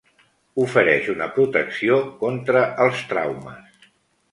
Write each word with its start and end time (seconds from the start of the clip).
Ofereix 0.63 1.09
una 1.13 1.27
protecció 1.35 1.99
contra 2.25 2.65
els 2.87 3.07
traumes. 3.13 3.89